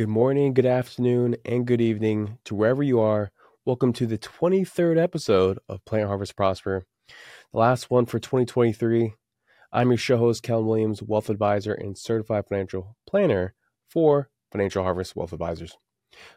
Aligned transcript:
Good 0.00 0.08
morning, 0.08 0.54
good 0.54 0.64
afternoon, 0.64 1.36
and 1.44 1.66
good 1.66 1.82
evening 1.82 2.38
to 2.46 2.54
wherever 2.54 2.82
you 2.82 3.00
are. 3.00 3.30
Welcome 3.66 3.92
to 3.92 4.06
the 4.06 4.16
23rd 4.16 4.96
episode 4.96 5.58
of 5.68 5.84
Plant 5.84 6.08
Harvest 6.08 6.36
Prosper, 6.36 6.86
the 7.52 7.58
last 7.58 7.90
one 7.90 8.06
for 8.06 8.18
2023. 8.18 9.12
I'm 9.70 9.90
your 9.90 9.98
show 9.98 10.16
host, 10.16 10.42
Kellen 10.42 10.64
Williams, 10.64 11.02
wealth 11.02 11.28
advisor 11.28 11.74
and 11.74 11.98
certified 11.98 12.46
financial 12.48 12.96
planner 13.06 13.52
for 13.90 14.30
Financial 14.50 14.82
Harvest 14.82 15.16
Wealth 15.16 15.34
Advisors. 15.34 15.76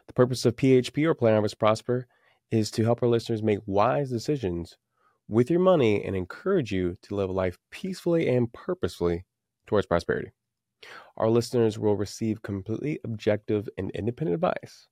The 0.08 0.12
purpose 0.12 0.44
of 0.44 0.56
PHP 0.56 1.06
or 1.06 1.14
Plant 1.14 1.36
Harvest 1.36 1.58
Prosper 1.58 2.06
is 2.50 2.70
to 2.72 2.84
help 2.84 3.02
our 3.02 3.08
listeners 3.08 3.42
make 3.42 3.60
wise 3.64 4.10
decisions 4.10 4.76
with 5.26 5.50
your 5.50 5.60
money 5.60 6.04
and 6.04 6.14
encourage 6.14 6.70
you 6.70 6.96
to 7.04 7.14
live 7.14 7.30
a 7.30 7.32
life 7.32 7.56
peacefully 7.70 8.28
and 8.28 8.52
purposefully 8.52 9.24
towards 9.66 9.86
prosperity. 9.86 10.32
Our 11.16 11.28
listeners 11.28 11.78
will 11.78 11.96
receive 11.96 12.42
completely 12.42 12.98
objective 13.04 13.68
and 13.78 13.90
independent 13.92 14.34
advice, 14.34 14.88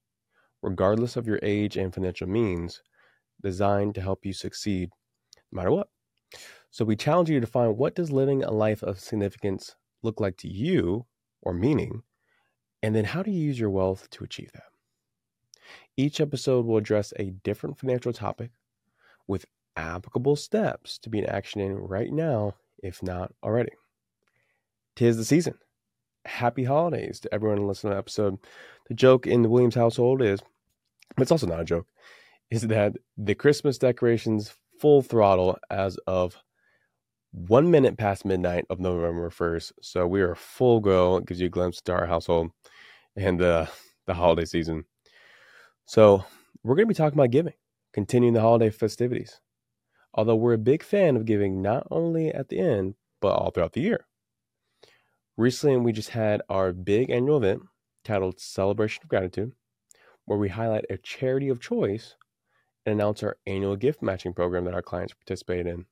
regardless 0.62 1.16
of 1.16 1.26
your 1.26 1.40
age 1.42 1.76
and 1.76 1.92
financial 1.92 2.28
means, 2.28 2.82
designed 3.42 3.94
to 3.96 4.00
help 4.00 4.24
you 4.24 4.32
succeed 4.32 4.90
no 5.50 5.56
matter 5.56 5.72
what. 5.72 5.88
So 6.70 6.84
we 6.84 6.96
challenge 6.96 7.28
you 7.28 7.40
to 7.40 7.46
find 7.46 7.76
what 7.76 7.94
does 7.94 8.10
living 8.10 8.44
a 8.44 8.50
life 8.50 8.82
of 8.82 9.00
significance 9.00 9.74
look 10.02 10.20
like 10.20 10.36
to 10.38 10.48
you 10.48 11.06
or 11.42 11.52
meaning, 11.52 12.02
and 12.82 12.94
then 12.94 13.04
how 13.04 13.22
do 13.22 13.30
you 13.30 13.40
use 13.40 13.58
your 13.58 13.70
wealth 13.70 14.08
to 14.10 14.24
achieve 14.24 14.50
that? 14.54 14.62
Each 15.96 16.20
episode 16.20 16.66
will 16.66 16.78
address 16.78 17.12
a 17.18 17.30
different 17.44 17.78
financial 17.78 18.12
topic 18.12 18.50
with 19.26 19.46
applicable 19.76 20.36
steps 20.36 20.98
to 20.98 21.10
be 21.10 21.18
in 21.18 21.26
action 21.26 21.60
in 21.60 21.74
right 21.74 22.12
now, 22.12 22.54
if 22.82 23.02
not 23.02 23.32
already. 23.42 23.72
Tis 24.96 25.16
the 25.16 25.24
season 25.24 25.54
happy 26.24 26.64
holidays 26.64 27.20
to 27.20 27.34
everyone 27.34 27.66
listening 27.66 27.90
to 27.90 27.94
the 27.94 27.98
episode. 27.98 28.38
The 28.88 28.94
joke 28.94 29.26
in 29.26 29.42
the 29.42 29.48
Williams 29.48 29.74
household 29.74 30.22
is, 30.22 30.40
but 31.16 31.22
it's 31.22 31.32
also 31.32 31.46
not 31.46 31.60
a 31.60 31.64
joke, 31.64 31.86
is 32.50 32.62
that 32.62 32.94
the 33.16 33.34
Christmas 33.34 33.78
decorations 33.78 34.56
full 34.80 35.02
throttle 35.02 35.58
as 35.70 35.96
of 36.06 36.36
one 37.32 37.70
minute 37.70 37.96
past 37.96 38.24
midnight 38.24 38.66
of 38.68 38.78
November 38.78 39.30
1st. 39.30 39.72
So 39.80 40.06
we 40.06 40.20
are 40.20 40.34
full 40.34 40.80
go. 40.80 41.16
It 41.16 41.26
gives 41.26 41.40
you 41.40 41.46
a 41.46 41.50
glimpse 41.50 41.80
to 41.82 41.92
our 41.92 42.06
household 42.06 42.50
and 43.16 43.40
uh, 43.40 43.66
the 44.06 44.14
holiday 44.14 44.44
season. 44.44 44.84
So 45.86 46.24
we're 46.62 46.74
going 46.74 46.86
to 46.86 46.94
be 46.94 46.94
talking 46.94 47.18
about 47.18 47.30
giving, 47.30 47.54
continuing 47.92 48.34
the 48.34 48.40
holiday 48.40 48.70
festivities. 48.70 49.40
Although 50.14 50.36
we're 50.36 50.52
a 50.52 50.58
big 50.58 50.82
fan 50.82 51.16
of 51.16 51.24
giving 51.24 51.62
not 51.62 51.86
only 51.90 52.32
at 52.32 52.48
the 52.48 52.58
end, 52.58 52.94
but 53.20 53.32
all 53.32 53.50
throughout 53.50 53.72
the 53.72 53.80
year. 53.80 54.06
Recently, 55.36 55.76
we 55.78 55.92
just 55.92 56.10
had 56.10 56.42
our 56.48 56.72
big 56.72 57.10
annual 57.10 57.38
event 57.38 57.62
titled 58.04 58.38
Celebration 58.38 59.02
of 59.02 59.08
Gratitude, 59.08 59.52
where 60.26 60.38
we 60.38 60.50
highlight 60.50 60.84
a 60.90 60.98
charity 60.98 61.48
of 61.48 61.60
choice 61.60 62.16
and 62.84 62.94
announce 62.94 63.22
our 63.22 63.38
annual 63.46 63.76
gift 63.76 64.02
matching 64.02 64.34
program 64.34 64.64
that 64.64 64.74
our 64.74 64.82
clients 64.82 65.14
participate 65.14 65.66
in. 65.66 65.86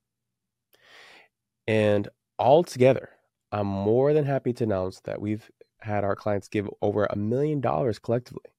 And 1.67 2.09
all 2.39 2.65
together, 2.65 3.11
I'm 3.53 3.67
more 3.67 4.13
than 4.13 4.25
happy 4.25 4.53
to 4.55 4.65
announce 4.65 5.01
that 5.01 5.21
we've 5.21 5.51
had 5.81 6.05
our 6.05 6.17
clients 6.17 6.49
give 6.49 6.69
over 6.83 7.07
a 7.07 7.17
million 7.17 7.61
dollars 7.61 7.99
collectively 7.99 8.51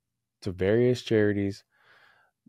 to 0.42 0.52
various 0.52 1.02
charities 1.04 1.64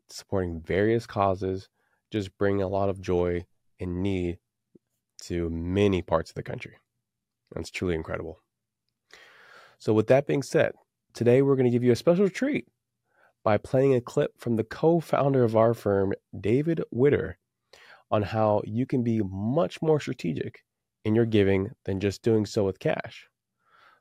supporting 0.09 0.61
various 0.61 1.06
causes, 1.06 1.69
just 2.11 2.37
bringing 2.39 2.62
a 2.62 2.69
lot 2.69 2.89
of 2.89 3.01
joy 3.01 3.45
and 3.81 4.03
need 4.03 4.39
to 5.23 5.49
many 5.51 6.03
parts 6.03 6.31
of 6.31 6.35
the 6.35 6.43
country. 6.43 6.77
That's 7.55 7.71
truly 7.71 7.95
incredible. 7.95 8.41
So, 9.79 9.93
with 9.93 10.07
that 10.09 10.27
being 10.27 10.43
said, 10.43 10.73
today 11.13 11.43
we're 11.43 11.57
going 11.57 11.67
to 11.67 11.71
give 11.71 11.85
you 11.85 11.93
a 11.93 11.97
special 11.97 12.29
treat 12.29 12.67
by 13.45 13.59
playing 13.59 13.95
a 13.95 14.01
clip 14.01 14.33
from 14.39 14.57
the 14.57 14.65
co 14.65 15.01
founder 15.01 15.45
of 15.45 15.57
our 15.57 15.75
firm, 15.75 16.12
David 16.39 16.83
Witter, 16.91 17.39
on 18.11 18.23
how 18.23 18.62
you 18.65 18.87
can 18.87 19.03
be 19.03 19.21
much 19.23 19.83
more 19.83 20.01
strategic 20.01 20.61
in 21.05 21.15
your 21.15 21.27
giving 21.27 21.71
than 21.85 21.99
just 21.99 22.23
doing 22.23 22.47
so 22.47 22.65
with 22.65 22.79
cash. 22.79 23.27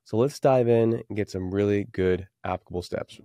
So, 0.03 0.17
let's 0.17 0.40
dive 0.40 0.67
in 0.67 1.03
and 1.09 1.17
get 1.17 1.29
some 1.29 1.51
really 1.51 1.85
good 1.85 2.28
applicable 2.44 2.84
steps. 2.84 3.19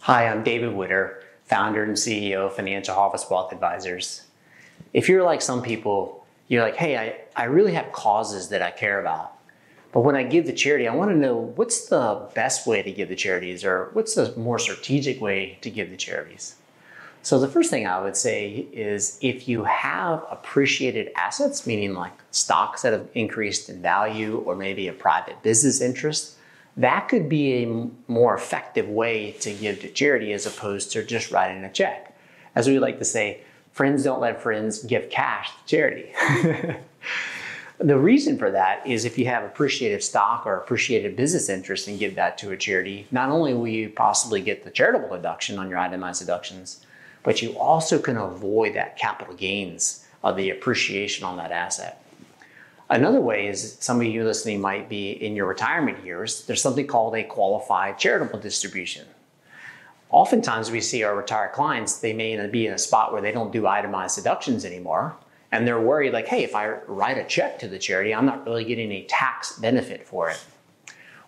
Hi, 0.00 0.28
I'm 0.28 0.42
David 0.42 0.74
Witter, 0.74 1.22
founder 1.44 1.82
and 1.82 1.94
CEO 1.94 2.46
of 2.46 2.56
Financial 2.56 2.94
Harvest 2.94 3.30
Wealth 3.30 3.52
Advisors. 3.52 4.26
If 4.92 5.08
you're 5.08 5.24
like 5.24 5.40
some 5.40 5.62
people, 5.62 6.23
you're 6.48 6.62
like, 6.62 6.76
hey, 6.76 6.96
I, 6.96 7.42
I 7.42 7.44
really 7.44 7.74
have 7.74 7.92
causes 7.92 8.48
that 8.48 8.62
I 8.62 8.70
care 8.70 9.00
about. 9.00 9.32
But 9.92 10.00
when 10.00 10.16
I 10.16 10.24
give 10.24 10.46
the 10.46 10.52
charity, 10.52 10.88
I 10.88 10.94
want 10.94 11.12
to 11.12 11.16
know 11.16 11.36
what's 11.36 11.86
the 11.86 12.28
best 12.34 12.66
way 12.66 12.82
to 12.82 12.90
give 12.90 13.08
the 13.08 13.16
charities 13.16 13.64
or 13.64 13.90
what's 13.92 14.16
the 14.16 14.34
more 14.36 14.58
strategic 14.58 15.20
way 15.20 15.58
to 15.60 15.70
give 15.70 15.90
the 15.90 15.96
charities. 15.96 16.56
So, 17.22 17.38
the 17.38 17.48
first 17.48 17.70
thing 17.70 17.86
I 17.86 18.02
would 18.02 18.16
say 18.16 18.66
is 18.70 19.18
if 19.22 19.48
you 19.48 19.64
have 19.64 20.26
appreciated 20.30 21.10
assets, 21.16 21.66
meaning 21.66 21.94
like 21.94 22.12
stocks 22.32 22.82
that 22.82 22.92
have 22.92 23.08
increased 23.14 23.70
in 23.70 23.80
value 23.80 24.42
or 24.44 24.54
maybe 24.54 24.88
a 24.88 24.92
private 24.92 25.42
business 25.42 25.80
interest, 25.80 26.36
that 26.76 27.08
could 27.08 27.28
be 27.28 27.62
a 27.62 27.88
more 28.08 28.34
effective 28.34 28.88
way 28.88 29.30
to 29.40 29.54
give 29.54 29.80
to 29.80 29.88
charity 29.90 30.32
as 30.32 30.44
opposed 30.44 30.92
to 30.92 31.04
just 31.04 31.30
writing 31.30 31.64
a 31.64 31.72
check. 31.72 32.14
As 32.54 32.68
we 32.68 32.78
like 32.78 32.98
to 32.98 33.04
say, 33.04 33.40
friends 33.74 34.04
don't 34.04 34.20
let 34.20 34.40
friends 34.40 34.84
give 34.84 35.10
cash 35.10 35.50
to 35.50 35.66
charity. 35.66 36.12
the 37.78 37.98
reason 37.98 38.38
for 38.38 38.52
that 38.52 38.86
is 38.86 39.04
if 39.04 39.18
you 39.18 39.26
have 39.26 39.42
appreciated 39.42 40.02
stock 40.02 40.46
or 40.46 40.56
appreciated 40.56 41.16
business 41.16 41.48
interest 41.48 41.88
and 41.88 41.98
give 41.98 42.14
that 42.14 42.38
to 42.38 42.52
a 42.52 42.56
charity, 42.56 43.06
not 43.10 43.30
only 43.30 43.52
will 43.52 43.66
you 43.66 43.90
possibly 43.90 44.40
get 44.40 44.64
the 44.64 44.70
charitable 44.70 45.16
deduction 45.16 45.58
on 45.58 45.68
your 45.68 45.78
itemized 45.78 46.20
deductions, 46.20 46.86
but 47.24 47.42
you 47.42 47.58
also 47.58 47.98
can 47.98 48.16
avoid 48.16 48.74
that 48.74 48.96
capital 48.96 49.34
gains 49.34 50.06
of 50.22 50.36
the 50.36 50.50
appreciation 50.50 51.24
on 51.24 51.36
that 51.36 51.50
asset. 51.50 52.00
Another 52.88 53.20
way 53.20 53.48
is 53.48 53.76
some 53.80 54.00
of 54.00 54.06
you 54.06 54.22
listening 54.24 54.60
might 54.60 54.88
be 54.88 55.10
in 55.10 55.34
your 55.34 55.46
retirement 55.46 56.04
years, 56.04 56.46
there's 56.46 56.62
something 56.62 56.86
called 56.86 57.16
a 57.16 57.24
qualified 57.24 57.98
charitable 57.98 58.38
distribution 58.38 59.06
oftentimes 60.10 60.70
we 60.70 60.80
see 60.80 61.02
our 61.02 61.16
retired 61.16 61.52
clients, 61.52 61.98
they 61.98 62.12
may 62.12 62.46
be 62.46 62.66
in 62.66 62.72
a 62.72 62.78
spot 62.78 63.12
where 63.12 63.22
they 63.22 63.32
don't 63.32 63.52
do 63.52 63.66
itemized 63.66 64.16
deductions 64.16 64.64
anymore. 64.64 65.16
And 65.52 65.66
they're 65.66 65.80
worried, 65.80 66.12
like, 66.12 66.26
hey, 66.26 66.42
if 66.42 66.54
I 66.54 66.68
write 66.88 67.16
a 67.16 67.24
check 67.24 67.60
to 67.60 67.68
the 67.68 67.78
charity, 67.78 68.12
I'm 68.12 68.26
not 68.26 68.44
really 68.44 68.64
getting 68.64 68.90
a 68.90 69.04
tax 69.04 69.56
benefit 69.58 70.06
for 70.06 70.28
it. 70.28 70.44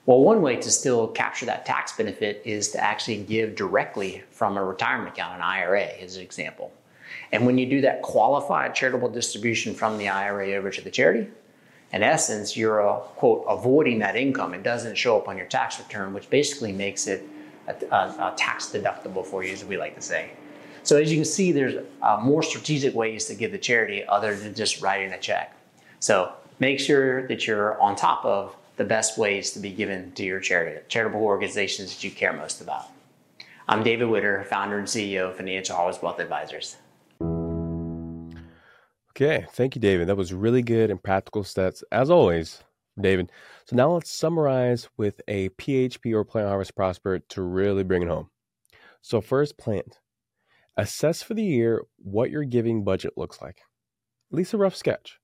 Well, 0.04 0.20
one 0.20 0.42
way 0.42 0.56
to 0.56 0.70
still 0.70 1.08
capture 1.08 1.46
that 1.46 1.66
tax 1.66 1.96
benefit 1.96 2.42
is 2.44 2.70
to 2.70 2.82
actually 2.82 3.18
give 3.18 3.56
directly 3.56 4.22
from 4.30 4.56
a 4.56 4.64
retirement 4.64 5.14
account, 5.14 5.36
an 5.36 5.42
IRA, 5.42 5.84
as 6.00 6.16
an 6.16 6.22
example. 6.22 6.72
And 7.32 7.44
when 7.44 7.58
you 7.58 7.66
do 7.66 7.80
that 7.82 8.02
qualified 8.02 8.74
charitable 8.74 9.10
distribution 9.10 9.74
from 9.74 9.98
the 9.98 10.08
IRA 10.08 10.52
over 10.52 10.70
to 10.70 10.80
the 10.80 10.90
charity, 10.90 11.28
in 11.92 12.02
essence, 12.02 12.56
you're, 12.56 12.86
uh, 12.86 12.98
quote, 12.98 13.44
avoiding 13.48 14.00
that 14.00 14.16
income. 14.16 14.54
It 14.54 14.62
doesn't 14.62 14.96
show 14.96 15.16
up 15.16 15.28
on 15.28 15.36
your 15.36 15.46
tax 15.46 15.78
return, 15.78 16.12
which 16.14 16.28
basically 16.30 16.72
makes 16.72 17.06
it 17.06 17.24
a 17.68 18.34
tax 18.36 18.70
deductible 18.70 19.24
for 19.24 19.44
you, 19.44 19.52
as 19.52 19.64
we 19.64 19.76
like 19.76 19.94
to 19.94 20.02
say. 20.02 20.30
So 20.82 20.96
as 20.96 21.10
you 21.10 21.16
can 21.18 21.24
see, 21.24 21.50
there's 21.50 21.84
uh, 22.00 22.18
more 22.22 22.42
strategic 22.42 22.94
ways 22.94 23.26
to 23.26 23.34
give 23.34 23.50
the 23.50 23.58
charity 23.58 24.04
other 24.06 24.36
than 24.36 24.54
just 24.54 24.80
writing 24.80 25.12
a 25.12 25.18
check. 25.18 25.52
So 25.98 26.32
make 26.60 26.78
sure 26.78 27.26
that 27.26 27.46
you're 27.46 27.80
on 27.80 27.96
top 27.96 28.24
of 28.24 28.54
the 28.76 28.84
best 28.84 29.18
ways 29.18 29.50
to 29.52 29.58
be 29.58 29.70
given 29.70 30.12
to 30.12 30.22
your 30.22 30.38
charity, 30.38 30.80
charitable 30.88 31.22
organizations 31.22 31.94
that 31.94 32.04
you 32.04 32.10
care 32.10 32.32
most 32.32 32.60
about. 32.60 32.86
I'm 33.68 33.82
David 33.82 34.08
Witter, 34.08 34.44
founder 34.44 34.78
and 34.78 34.86
CEO 34.86 35.30
of 35.30 35.36
Financial 35.36 35.74
Harvest 35.74 36.02
Wealth 36.02 36.20
Advisors. 36.20 36.76
Okay, 39.10 39.46
thank 39.52 39.74
you, 39.74 39.80
David. 39.80 40.08
That 40.08 40.16
was 40.16 40.32
really 40.32 40.62
good 40.62 40.90
and 40.90 41.02
practical 41.02 41.42
steps, 41.42 41.82
as 41.90 42.10
always, 42.10 42.62
David. 43.00 43.30
So 43.66 43.76
now 43.76 43.92
let's 43.92 44.10
summarize 44.10 44.88
with 44.96 45.20
a 45.28 45.50
PHP 45.50 46.12
or 46.12 46.24
Plant 46.24 46.48
Harvest 46.48 46.74
Prosper 46.74 47.18
to 47.18 47.42
really 47.42 47.84
bring 47.84 48.02
it 48.02 48.08
home. 48.08 48.30
So 49.02 49.20
first, 49.20 49.58
plant. 49.58 50.00
Assess 50.76 51.22
for 51.22 51.34
the 51.34 51.42
year 51.42 51.82
what 51.98 52.30
your 52.30 52.44
giving 52.44 52.84
budget 52.84 53.14
looks 53.16 53.40
like. 53.40 53.58
At 54.32 54.36
least 54.36 54.54
a 54.54 54.58
rough 54.58 54.76
sketch. 54.76 55.18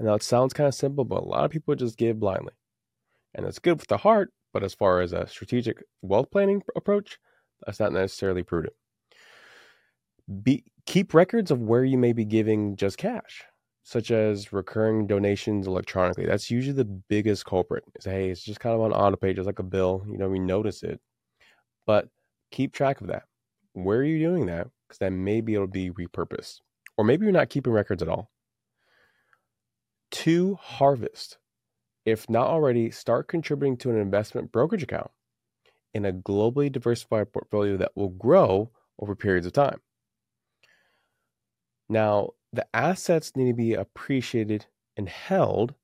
I 0.00 0.04
know 0.04 0.14
it 0.14 0.22
sounds 0.22 0.52
kind 0.52 0.68
of 0.68 0.74
simple, 0.74 1.04
but 1.04 1.22
a 1.22 1.26
lot 1.26 1.44
of 1.44 1.50
people 1.50 1.74
just 1.74 1.98
give 1.98 2.20
blindly. 2.20 2.52
And 3.34 3.44
it's 3.44 3.58
good 3.58 3.78
with 3.78 3.88
the 3.88 3.96
heart, 3.96 4.32
but 4.52 4.62
as 4.62 4.74
far 4.74 5.00
as 5.00 5.12
a 5.12 5.26
strategic 5.26 5.82
wealth 6.02 6.30
planning 6.30 6.62
approach, 6.76 7.18
that's 7.66 7.80
not 7.80 7.92
necessarily 7.92 8.42
prudent. 8.42 8.74
Be, 10.42 10.64
keep 10.86 11.14
records 11.14 11.50
of 11.50 11.60
where 11.60 11.84
you 11.84 11.98
may 11.98 12.12
be 12.12 12.24
giving 12.24 12.76
just 12.76 12.98
cash 12.98 13.44
such 13.88 14.10
as 14.10 14.52
recurring 14.52 15.06
donations 15.06 15.66
electronically. 15.66 16.26
That's 16.26 16.50
usually 16.50 16.74
the 16.74 16.84
biggest 16.84 17.46
culprit. 17.46 17.84
Is 17.96 18.04
hey, 18.04 18.28
it's 18.28 18.42
just 18.42 18.60
kind 18.60 18.74
of 18.74 18.82
on 18.82 18.92
auto 18.92 19.16
pay, 19.16 19.32
just 19.32 19.46
like 19.46 19.60
a 19.60 19.62
bill. 19.62 20.04
You 20.06 20.18
know, 20.18 20.28
we 20.28 20.38
notice 20.38 20.82
it, 20.82 21.00
but 21.86 22.10
keep 22.50 22.74
track 22.74 23.00
of 23.00 23.06
that. 23.06 23.22
Where 23.72 24.00
are 24.00 24.04
you 24.04 24.18
doing 24.18 24.44
that? 24.44 24.66
Because 24.86 24.98
then 24.98 25.24
maybe 25.24 25.54
it'll 25.54 25.68
be 25.68 25.90
repurposed, 25.90 26.60
or 26.98 27.04
maybe 27.04 27.24
you're 27.24 27.32
not 27.32 27.48
keeping 27.48 27.72
records 27.72 28.02
at 28.02 28.10
all. 28.10 28.30
To 30.10 30.56
harvest, 30.56 31.38
if 32.04 32.28
not 32.28 32.48
already, 32.48 32.90
start 32.90 33.26
contributing 33.26 33.78
to 33.78 33.90
an 33.90 33.96
investment 33.96 34.52
brokerage 34.52 34.82
account 34.82 35.10
in 35.94 36.04
a 36.04 36.12
globally 36.12 36.70
diversified 36.70 37.32
portfolio 37.32 37.78
that 37.78 37.92
will 37.94 38.10
grow 38.10 38.70
over 38.98 39.16
periods 39.16 39.46
of 39.46 39.54
time. 39.54 39.80
Now, 41.88 42.32
the 42.52 42.66
assets 42.74 43.36
need 43.36 43.48
to 43.48 43.54
be 43.56 43.74
appreciated 43.74 44.66
and 44.96 45.08
held 45.08 45.74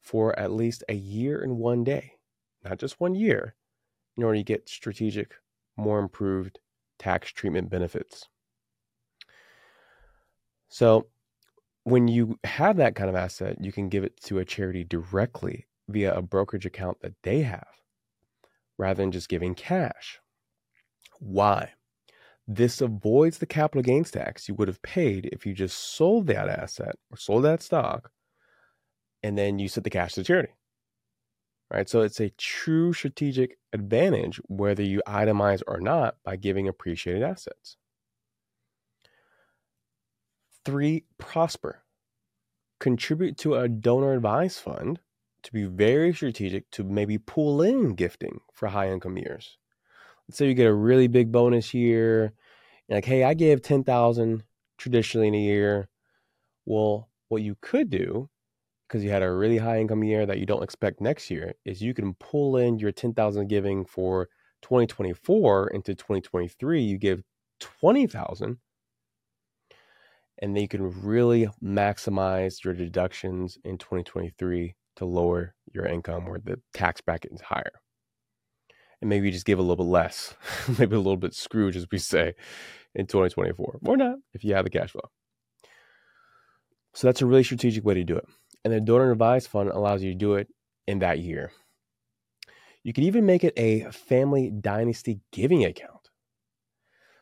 for 0.00 0.38
at 0.38 0.52
least 0.52 0.84
a 0.88 0.94
year 0.94 1.42
and 1.42 1.58
one 1.58 1.84
day, 1.84 2.14
not 2.64 2.78
just 2.78 3.00
one 3.00 3.14
year, 3.14 3.54
in 4.16 4.24
order 4.24 4.38
to 4.38 4.44
get 4.44 4.68
strategic, 4.68 5.34
more 5.76 5.98
improved 5.98 6.58
tax 6.98 7.30
treatment 7.30 7.70
benefits. 7.70 8.28
So, 10.68 11.06
when 11.84 12.08
you 12.08 12.38
have 12.44 12.76
that 12.76 12.94
kind 12.94 13.08
of 13.08 13.16
asset, 13.16 13.56
you 13.60 13.72
can 13.72 13.88
give 13.88 14.04
it 14.04 14.20
to 14.24 14.38
a 14.38 14.44
charity 14.44 14.84
directly 14.84 15.66
via 15.88 16.14
a 16.14 16.20
brokerage 16.20 16.66
account 16.66 17.00
that 17.00 17.14
they 17.22 17.42
have 17.42 17.66
rather 18.76 19.02
than 19.02 19.10
just 19.10 19.28
giving 19.28 19.54
cash. 19.54 20.20
Why? 21.18 21.72
This 22.50 22.80
avoids 22.80 23.38
the 23.38 23.46
capital 23.46 23.82
gains 23.82 24.10
tax 24.10 24.48
you 24.48 24.54
would 24.54 24.68
have 24.68 24.80
paid 24.80 25.26
if 25.26 25.44
you 25.44 25.52
just 25.52 25.76
sold 25.76 26.26
that 26.28 26.48
asset 26.48 26.96
or 27.10 27.18
sold 27.18 27.44
that 27.44 27.60
stock 27.60 28.10
and 29.22 29.36
then 29.36 29.58
you 29.58 29.68
sent 29.68 29.84
the 29.84 29.90
cash 29.90 30.14
to 30.14 30.24
charity. 30.24 30.54
Right? 31.70 31.86
So 31.86 32.00
it's 32.00 32.20
a 32.20 32.30
true 32.30 32.94
strategic 32.94 33.58
advantage 33.74 34.40
whether 34.48 34.82
you 34.82 35.02
itemize 35.06 35.60
or 35.66 35.78
not 35.78 36.16
by 36.24 36.36
giving 36.36 36.66
appreciated 36.66 37.22
assets. 37.22 37.76
Three, 40.64 41.04
prosper. 41.18 41.82
Contribute 42.80 43.36
to 43.38 43.56
a 43.56 43.68
donor 43.68 44.14
advised 44.14 44.60
fund 44.60 45.00
to 45.42 45.52
be 45.52 45.64
very 45.64 46.14
strategic 46.14 46.70
to 46.70 46.84
maybe 46.84 47.18
pull 47.18 47.60
in 47.60 47.94
gifting 47.94 48.40
for 48.54 48.68
high 48.68 48.90
income 48.90 49.18
years. 49.18 49.58
Let's 50.28 50.40
you 50.40 50.54
get 50.54 50.66
a 50.66 50.74
really 50.74 51.08
big 51.08 51.32
bonus 51.32 51.72
year, 51.72 52.32
like, 52.88 53.04
hey, 53.04 53.24
I 53.24 53.34
gave 53.34 53.62
10,000 53.62 54.42
traditionally 54.76 55.28
in 55.28 55.34
a 55.34 55.40
year. 55.40 55.88
Well, 56.66 57.08
what 57.28 57.42
you 57.42 57.56
could 57.62 57.90
do, 57.90 58.28
because 58.86 59.02
you 59.04 59.10
had 59.10 59.22
a 59.22 59.32
really 59.32 59.58
high 59.58 59.80
income 59.80 60.04
year 60.04 60.26
that 60.26 60.38
you 60.38 60.46
don't 60.46 60.62
expect 60.62 61.00
next 61.00 61.30
year, 61.30 61.54
is 61.64 61.82
you 61.82 61.94
can 61.94 62.14
pull 62.14 62.56
in 62.56 62.78
your 62.78 62.92
10,000 62.92 63.48
giving 63.48 63.84
for 63.84 64.28
2024 64.62 65.68
into 65.68 65.94
2023. 65.94 66.82
You 66.82 66.98
give 66.98 67.22
20,000 67.60 68.58
and 70.40 70.54
then 70.54 70.62
you 70.62 70.68
can 70.68 71.02
really 71.02 71.48
maximize 71.62 72.62
your 72.64 72.74
deductions 72.74 73.58
in 73.64 73.78
2023 73.78 74.74
to 74.96 75.04
lower 75.04 75.54
your 75.72 75.86
income 75.86 76.26
where 76.26 76.40
the 76.42 76.60
tax 76.74 77.00
bracket 77.00 77.32
is 77.32 77.40
higher. 77.40 77.80
And 79.00 79.08
maybe 79.08 79.30
just 79.30 79.46
give 79.46 79.58
a 79.58 79.62
little 79.62 79.76
bit 79.76 79.90
less, 79.90 80.34
maybe 80.78 80.96
a 80.96 80.98
little 80.98 81.16
bit 81.16 81.34
Scrooge, 81.34 81.76
as 81.76 81.86
we 81.90 81.98
say, 81.98 82.34
in 82.94 83.06
2024, 83.06 83.78
or 83.84 83.96
not 83.96 84.16
if 84.32 84.42
you 84.44 84.54
have 84.54 84.64
the 84.64 84.70
cash 84.70 84.90
flow. 84.90 85.08
So 86.94 87.06
that's 87.06 87.22
a 87.22 87.26
really 87.26 87.44
strategic 87.44 87.84
way 87.84 87.94
to 87.94 88.02
do 88.02 88.16
it. 88.16 88.24
And 88.64 88.74
the 88.74 88.80
donor 88.80 89.12
advised 89.12 89.48
fund 89.48 89.70
allows 89.70 90.02
you 90.02 90.10
to 90.10 90.18
do 90.18 90.34
it 90.34 90.48
in 90.88 90.98
that 90.98 91.20
year. 91.20 91.52
You 92.82 92.92
can 92.92 93.04
even 93.04 93.24
make 93.24 93.44
it 93.44 93.52
a 93.56 93.84
family 93.90 94.50
dynasty 94.50 95.20
giving 95.30 95.64
account. 95.64 96.10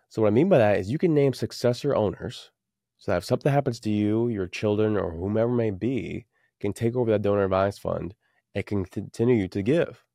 So, 0.08 0.22
what 0.22 0.28
I 0.28 0.30
mean 0.30 0.48
by 0.48 0.58
that 0.58 0.78
is 0.78 0.90
you 0.90 0.98
can 0.98 1.12
name 1.12 1.34
successor 1.34 1.94
owners 1.94 2.50
so 2.98 3.10
that 3.10 3.18
if 3.18 3.24
something 3.24 3.52
happens 3.52 3.80
to 3.80 3.90
you, 3.90 4.28
your 4.28 4.46
children, 4.46 4.96
or 4.96 5.12
whomever 5.12 5.52
may 5.52 5.70
be, 5.70 6.26
can 6.60 6.72
take 6.72 6.96
over 6.96 7.10
that 7.10 7.22
donor 7.22 7.44
advised 7.44 7.80
fund 7.80 8.14
and 8.54 8.64
can 8.64 8.84
continue 8.86 9.48
to 9.48 9.62
give. 9.62 10.05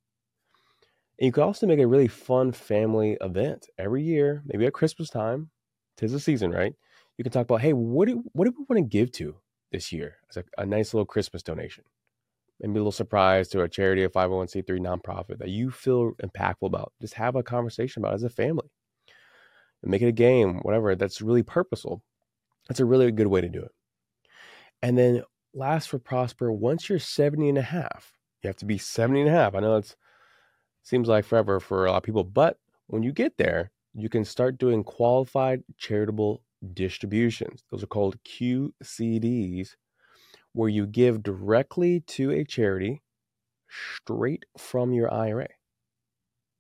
And 1.22 1.28
you 1.28 1.32
can 1.32 1.44
also 1.44 1.68
make 1.68 1.78
a 1.78 1.86
really 1.86 2.08
fun 2.08 2.52
family 2.52 3.16
event 3.22 3.70
every 3.78 4.02
year, 4.02 4.42
maybe 4.44 4.66
at 4.66 4.74
Christmas 4.74 5.12
time. 5.12 5.52
Tis 5.96 6.14
the 6.14 6.20
season, 6.20 6.50
right? 6.50 6.74
You 7.16 7.24
can 7.24 7.32
talk 7.32 7.44
about, 7.44 7.62
hey, 7.62 7.74
what 7.74 8.08
do 8.08 8.24
what 8.34 8.46
do 8.46 8.54
we 8.58 8.66
want 8.68 8.84
to 8.84 8.90
give 8.90 9.12
to 9.14 9.36
this 9.72 9.92
year 9.92 10.16
as 10.32 10.38
a, 10.38 10.44
a 10.58 10.66
nice 10.66 10.96
little 10.96 11.06
Christmas 11.06 11.44
donation? 11.44 11.84
Maybe 12.60 12.72
a 12.72 12.74
little 12.74 12.92
surprise 12.92 13.50
to 13.50 13.62
a 13.62 13.70
charity, 13.70 14.04
a 14.04 14.10
501c3 14.10 14.66
nonprofit 14.80 15.38
that 15.38 15.50
you 15.50 15.70
feel 15.70 16.14
impactful 16.24 16.64
about. 16.64 16.92
Just 17.00 17.14
have 17.14 17.36
a 17.36 17.44
conversation 17.44 18.02
about 18.02 18.16
as 18.16 18.24
a 18.24 18.30
family. 18.30 18.72
And 19.84 19.92
make 19.92 20.02
it 20.02 20.08
a 20.08 20.12
game, 20.12 20.56
whatever, 20.64 20.96
that's 20.96 21.22
really 21.22 21.44
purposeful. 21.44 22.02
That's 22.68 22.80
a 22.80 22.86
really 22.86 23.12
good 23.12 23.28
way 23.28 23.42
to 23.42 23.50
do 23.50 23.62
it. 23.62 23.72
And 24.82 24.98
then 24.98 25.22
last 25.54 25.88
for 25.88 26.00
prosper 26.00 26.52
once 26.52 26.90
you're 26.90 26.98
70 26.98 27.50
and 27.50 27.58
a 27.60 27.62
half 27.62 28.14
you 28.42 28.48
have 28.48 28.56
to 28.56 28.66
be 28.66 28.78
70 28.78 29.20
and 29.20 29.30
a 29.30 29.34
half 29.34 29.54
i 29.54 29.60
know 29.60 29.76
it 29.76 29.96
seems 30.83 31.07
like 31.07 31.25
forever 31.25 31.60
for 31.60 31.86
a 31.86 31.92
lot 31.92 31.98
of 31.98 32.04
people 32.04 32.24
but 32.24 32.57
when 32.88 33.04
you 33.04 33.12
get 33.12 33.38
there 33.38 33.72
you 33.94 34.10
can 34.10 34.24
start 34.24 34.57
doing 34.57 34.83
qualified 34.83 35.63
charitable 35.78 36.42
distributions 36.74 37.63
those 37.72 37.83
are 37.83 37.88
called 37.88 38.22
qcds 38.24 39.75
where 40.54 40.69
you 40.69 40.86
give 40.86 41.24
directly 41.24 42.01
to 42.01 42.31
a 42.31 42.44
charity 42.44 43.01
straight 43.69 44.45
from 44.57 44.94
your 44.94 45.12
ira 45.13 45.48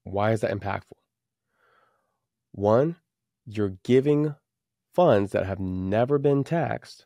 why 0.03 0.31
is 0.31 0.41
that 0.41 0.51
impactful 0.51 0.97
one 2.51 2.95
you're 3.45 3.77
giving 3.83 4.35
funds 4.93 5.31
that 5.31 5.45
have 5.45 5.59
never 5.59 6.17
been 6.17 6.43
taxed 6.43 7.05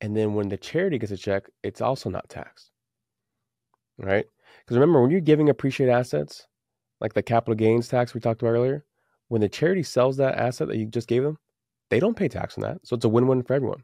and 0.00 0.16
then 0.16 0.34
when 0.34 0.48
the 0.48 0.56
charity 0.56 0.98
gets 0.98 1.12
a 1.12 1.16
check, 1.16 1.50
it's 1.62 1.80
also 1.80 2.08
not 2.08 2.28
taxed. 2.28 2.70
Right? 3.98 4.26
Because 4.58 4.76
remember, 4.76 5.00
when 5.00 5.10
you're 5.10 5.20
giving 5.20 5.48
appreciated 5.48 5.92
assets, 5.92 6.46
like 7.00 7.14
the 7.14 7.22
capital 7.22 7.54
gains 7.54 7.88
tax 7.88 8.14
we 8.14 8.20
talked 8.20 8.42
about 8.42 8.52
earlier, 8.52 8.84
when 9.28 9.40
the 9.40 9.48
charity 9.48 9.82
sells 9.82 10.16
that 10.16 10.36
asset 10.36 10.68
that 10.68 10.76
you 10.76 10.86
just 10.86 11.08
gave 11.08 11.22
them, 11.22 11.38
they 11.88 12.00
don't 12.00 12.16
pay 12.16 12.28
tax 12.28 12.56
on 12.56 12.62
that. 12.62 12.78
So 12.84 12.96
it's 12.96 13.04
a 13.04 13.08
win 13.08 13.26
win 13.26 13.42
for 13.42 13.54
everyone. 13.54 13.82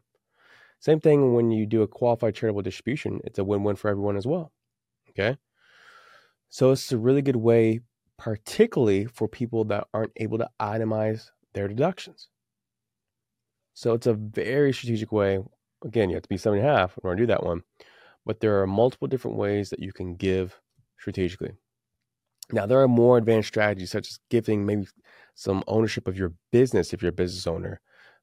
Same 0.79 0.99
thing 0.99 1.33
when 1.33 1.51
you 1.51 1.65
do 1.65 1.81
a 1.81 1.87
qualified 1.87 2.35
charitable 2.35 2.61
distribution, 2.61 3.19
it's 3.23 3.39
a 3.39 3.43
win 3.43 3.63
win 3.63 3.75
for 3.75 3.89
everyone 3.89 4.17
as 4.17 4.27
well. 4.27 4.51
Okay. 5.09 5.37
So 6.49 6.71
it's 6.71 6.91
a 6.91 6.97
really 6.97 7.21
good 7.21 7.35
way, 7.35 7.79
particularly 8.17 9.05
for 9.05 9.27
people 9.27 9.65
that 9.65 9.87
aren't 9.93 10.13
able 10.17 10.37
to 10.37 10.49
itemize 10.61 11.29
their 11.53 11.67
deductions. 11.67 12.29
So 13.73 13.93
it's 13.93 14.07
a 14.07 14.13
very 14.13 14.71
strategic 14.73 15.11
way 15.11 15.39
again, 15.85 16.09
you 16.09 16.15
have 16.15 16.23
to 16.23 16.29
be 16.29 16.37
seven 16.37 16.59
and 16.59 16.67
a 16.67 16.71
half 16.71 16.97
in 16.97 17.01
order 17.03 17.17
to 17.17 17.23
do 17.23 17.27
that 17.27 17.43
one. 17.43 17.63
But 18.27 18.41
there 18.41 18.61
are 18.61 18.67
multiple 18.67 19.07
different 19.07 19.37
ways 19.37 19.69
that 19.69 19.79
you 19.79 19.93
can 19.93 20.15
give 20.15 20.59
strategically. 20.99 21.53
Now, 22.51 22.65
there 22.65 22.81
are 22.81 22.87
more 22.87 23.17
advanced 23.17 23.47
strategies, 23.47 23.89
such 23.89 24.09
as 24.09 24.19
giving 24.29 24.65
maybe 24.65 24.85
some 25.33 25.63
ownership 25.65 26.09
of 26.09 26.17
your 26.17 26.33
business 26.51 26.91
if 26.91 27.01
you're 27.01 27.09
a 27.09 27.23
business 27.23 27.47
owner 27.47 27.79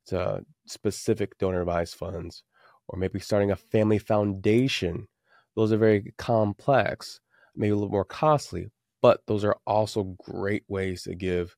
to 0.06 0.44
specific 0.66 1.38
donor 1.38 1.62
advised 1.62 1.94
funds, 1.94 2.42
or 2.88 2.98
maybe 2.98 3.18
starting 3.18 3.50
a 3.50 3.56
family 3.56 3.98
foundation. 3.98 5.08
Those 5.56 5.72
are 5.72 5.78
very 5.78 6.12
complex, 6.18 7.20
maybe 7.56 7.70
a 7.70 7.74
little 7.74 7.88
more 7.88 8.04
costly, 8.04 8.70
but 9.00 9.22
those 9.26 9.42
are 9.42 9.56
also 9.66 10.16
great 10.22 10.64
ways 10.68 11.04
to 11.04 11.14
give 11.14 11.56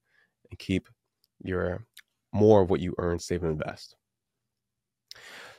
and 0.51 0.59
keep 0.59 0.89
your 1.43 1.85
more 2.33 2.61
of 2.61 2.71
what 2.71 2.81
you 2.81 2.95
earn, 2.99 3.19
save 3.19 3.43
and 3.43 3.53
invest. 3.53 3.97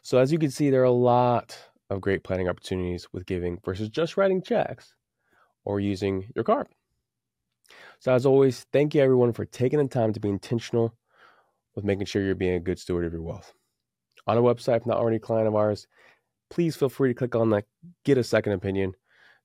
So 0.04 0.20
as 0.20 0.32
you 0.32 0.40
can 0.40 0.52
see, 0.52 0.70
there 0.70 0.82
are 0.82 0.86
a 0.86 0.92
lot 0.92 1.58
of 1.90 2.02
great 2.02 2.24
planning 2.24 2.50
opportunities 2.50 3.08
with 3.14 3.26
giving 3.26 3.60
versus 3.64 3.90
just 3.90 4.18
writing 4.18 4.42
checks 4.42 4.94
or 5.64 5.80
using 5.80 6.30
your 6.36 6.44
card. 6.44 6.68
So 8.00 8.14
as 8.14 8.26
always, 8.26 8.66
thank 8.72 8.96
you 8.96 9.02
everyone 9.02 9.34
for 9.34 9.46
taking 9.46 9.80
the 9.80 9.88
time 9.88 10.14
to 10.14 10.20
be 10.20 10.30
intentional 10.30 10.94
with 11.76 11.86
making 11.86 12.06
sure 12.06 12.24
you're 12.24 12.36
being 12.36 12.56
a 12.56 12.60
good 12.60 12.80
steward 12.80 13.06
of 13.06 13.14
your 13.14 13.22
wealth. 13.22 13.54
On 14.26 14.38
our 14.38 14.44
website, 14.44 14.78
if 14.78 14.86
not 14.86 14.98
already 14.98 15.18
a 15.18 15.22
client 15.22 15.48
of 15.48 15.56
ours, 15.56 15.88
please 16.50 16.76
feel 16.76 16.90
free 16.90 17.10
to 17.10 17.14
click 17.14 17.36
on 17.36 17.50
the 17.50 17.64
get 18.04 18.18
a 18.18 18.24
second 18.24 18.54
opinion 18.54 18.94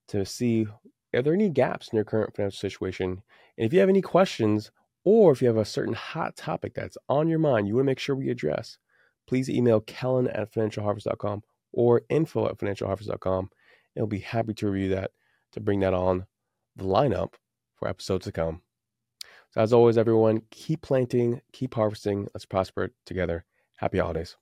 to 0.09 0.25
see 0.25 0.67
if 1.13 1.25
there 1.25 1.33
are 1.33 1.37
any 1.37 1.49
gaps 1.49 1.89
in 1.89 1.97
your 1.97 2.05
current 2.05 2.35
financial 2.35 2.59
situation. 2.59 3.23
And 3.59 3.67
if 3.67 3.73
you 3.73 3.81
have 3.81 3.89
any 3.89 4.03
questions 4.03 4.71
or 5.05 5.33
if 5.33 5.43
you 5.43 5.49
have 5.49 5.57
a 5.57 5.65
certain 5.65 5.95
hot 5.95 6.37
topic 6.37 6.75
that's 6.75 6.97
on 7.09 7.29
your 7.29 7.39
mind 7.39 7.67
you 7.67 7.75
want 7.75 7.85
to 7.85 7.91
make 7.91 7.99
sure 7.99 8.17
we 8.17 8.31
address, 8.31 8.79
please 9.27 9.49
email 9.51 9.81
Kellen 9.81 10.29
at 10.29 10.53
financialharvest.com 10.53 11.43
or 11.73 12.03
info 12.09 12.47
at 12.47 12.59
financialharvest.com. 12.59 13.51
And 13.95 14.03
we'll 14.03 14.07
be 14.07 14.21
happy 14.21 14.55
to 14.55 14.71
review 14.71 14.91
that 14.91 15.11
to 15.53 15.61
bring 15.61 15.81
that 15.81 15.95
on 15.95 16.27
the 16.77 16.85
lineup 16.85 17.35
for 17.75 17.89
episodes 17.89 18.25
to 18.25 18.33
come. 18.33 18.63
So, 19.51 19.61
as 19.61 19.73
always, 19.73 19.99
everyone, 19.99 20.43
keep 20.51 20.81
planting, 20.81 21.43
keep 21.53 21.75
harvesting. 21.75 22.27
Let's 22.33 22.47
prosper 22.47 22.93
together. 23.05 23.45
Happy 23.77 23.99
holidays. 23.99 24.37